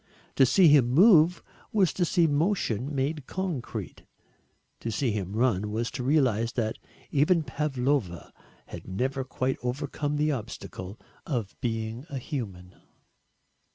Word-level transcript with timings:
To 0.35 0.47
see 0.47 0.67
him 0.67 0.89
move 0.89 1.43
was 1.71 1.93
to 1.93 2.05
see 2.05 2.25
motion 2.25 2.95
made 2.95 3.27
concrete 3.27 4.01
to 4.79 4.91
see 4.91 5.11
him 5.11 5.33
run 5.33 5.69
was 5.69 5.91
to 5.91 6.01
realise 6.03 6.53
that 6.53 6.79
even 7.11 7.43
Pavlova 7.43 8.33
had 8.65 8.87
never 8.87 9.23
quite 9.23 9.59
overcome 9.61 10.15
the 10.17 10.31
obstacle 10.31 10.99
of 11.27 11.55
being 11.61 12.07
a 12.09 12.17
human. 12.17 12.73